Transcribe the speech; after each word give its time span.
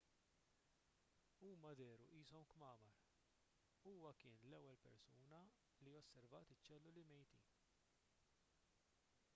huma 1.41 1.73
dehru 1.81 2.05
qishom 2.13 2.45
kmamar 2.53 2.95
huwa 3.83 4.11
kien 4.23 4.39
l-ewwel 4.49 4.79
persuna 4.87 5.41
li 5.85 5.95
osservat 6.01 6.55
iċ-ċelluli 6.57 7.07
mejtin 7.13 7.53